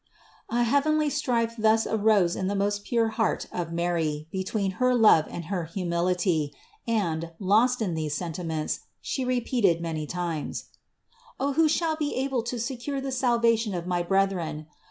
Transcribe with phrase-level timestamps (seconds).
[0.49, 5.25] A heavenly strife thus arose in the most pure heart of Mary between her love
[5.29, 6.51] and her humility,
[6.87, 10.69] and, lost in these sentiments, She repeated many times:
[11.39, 14.65] "Oh who shall be able to secure the salvation of my brethren